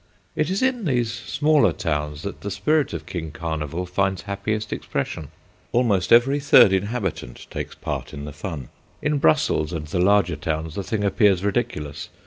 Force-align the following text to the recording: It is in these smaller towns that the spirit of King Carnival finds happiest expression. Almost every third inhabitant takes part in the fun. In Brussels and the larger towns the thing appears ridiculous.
It 0.35 0.49
is 0.49 0.63
in 0.63 0.85
these 0.85 1.13
smaller 1.13 1.71
towns 1.71 2.23
that 2.23 2.41
the 2.41 2.49
spirit 2.49 2.91
of 2.91 3.05
King 3.05 3.29
Carnival 3.29 3.85
finds 3.85 4.23
happiest 4.23 4.73
expression. 4.73 5.27
Almost 5.73 6.11
every 6.11 6.39
third 6.39 6.73
inhabitant 6.73 7.45
takes 7.51 7.75
part 7.75 8.11
in 8.11 8.25
the 8.25 8.33
fun. 8.33 8.69
In 9.03 9.19
Brussels 9.19 9.71
and 9.71 9.85
the 9.85 9.99
larger 9.99 10.35
towns 10.37 10.73
the 10.73 10.81
thing 10.81 11.03
appears 11.03 11.43
ridiculous. 11.43 12.09